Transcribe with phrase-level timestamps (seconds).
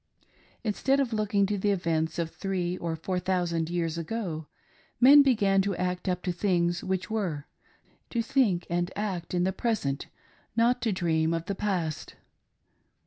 [0.63, 4.47] Instead of look ing to the events of three or four thousand years ago,
[4.99, 7.45] men began to act up to things which were—
[8.09, 10.07] to think and act in the present,
[10.55, 12.15] not to dream of the past.